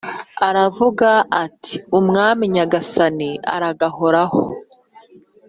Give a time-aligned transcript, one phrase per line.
[0.47, 1.09] aravuga
[1.43, 4.41] ati “Umwami nyagasani aragahoraho.”